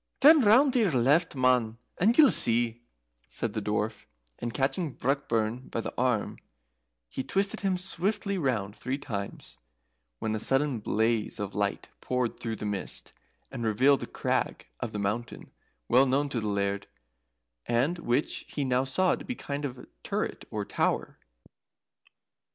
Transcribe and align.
"Turn 0.19 0.41
roun' 0.41 0.71
to 0.71 0.79
your 0.79 0.91
left, 0.93 1.35
man, 1.35 1.77
and 1.99 2.17
ye'll 2.17 2.31
see," 2.31 2.81
said 3.29 3.53
the 3.53 3.61
Dwarf, 3.61 4.05
and 4.39 4.51
catching 4.51 4.93
Brockburn 4.95 5.69
by 5.69 5.79
the 5.79 5.93
arm, 5.95 6.39
he 7.07 7.23
twisted 7.23 7.59
him 7.59 7.77
swiftly 7.77 8.35
round 8.39 8.75
three 8.75 8.97
times, 8.97 9.59
when 10.17 10.33
a 10.33 10.39
sudden 10.39 10.79
blaze 10.79 11.39
of 11.39 11.53
light 11.53 11.89
poured 12.01 12.39
through 12.39 12.55
the 12.55 12.65
mist, 12.65 13.13
and 13.51 13.63
revealed 13.63 14.01
a 14.01 14.07
crag 14.07 14.67
of 14.79 14.91
the 14.91 14.97
mountain 14.97 15.51
well 15.87 16.07
known 16.07 16.29
to 16.29 16.39
the 16.39 16.47
Laird, 16.47 16.87
and 17.67 17.99
which 17.99 18.45
he 18.47 18.65
now 18.65 18.83
saw 18.83 19.13
to 19.13 19.23
be 19.23 19.33
a 19.35 19.37
kind 19.37 19.65
of 19.65 19.85
turret, 20.01 20.45
or 20.49 20.65
tower. 20.65 21.19